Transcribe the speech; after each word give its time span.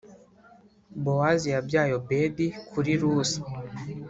Bowazi 1.03 1.47
yabyaye 1.55 1.91
Obedi 1.99 2.45
kuri 2.71 2.91
Rusi 3.01 3.39